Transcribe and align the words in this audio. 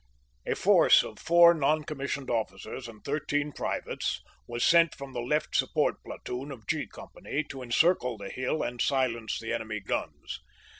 A 0.47 0.55
force 0.55 1.03
of 1.03 1.19
four 1.19 1.53
non 1.53 1.83
commissioned 1.83 2.31
officers 2.31 2.87
and 2.87 3.03
thirteen 3.03 3.51
privates 3.51 4.19
was 4.47 4.63
sent 4.63 4.95
from 4.95 5.13
the 5.13 5.21
left 5.21 5.55
support 5.55 6.01
platoon 6.03 6.49
of 6.49 6.65
G 6.65 6.87
Com 6.87 7.09
pany 7.15 7.47
to 7.49 7.61
encircle 7.61 8.17
the 8.17 8.31
hill 8.31 8.63
and 8.63 8.81
silence 8.81 9.37
the 9.39 9.53
enemy 9.53 9.79
guns. 9.79 10.39